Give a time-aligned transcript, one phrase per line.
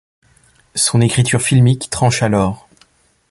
[0.73, 2.67] Son écriture filmique tranche alors.